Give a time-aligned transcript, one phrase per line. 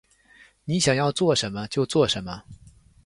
[0.65, 1.67] 你想要做什么？
[1.67, 2.41] 就做什么